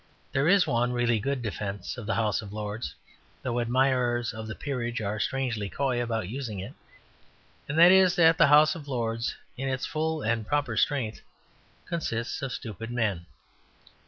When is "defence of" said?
1.43-2.07